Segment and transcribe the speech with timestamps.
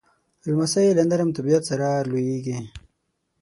[0.47, 2.57] لمسی له نرم طبیعت سره لویېږي.